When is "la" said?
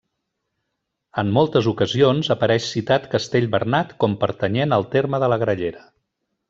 5.35-5.43